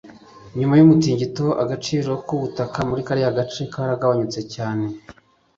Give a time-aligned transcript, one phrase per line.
[0.57, 4.85] nyuma y'umutingito, agaciro k'ubutaka muri kariya gace kagabanutse cyane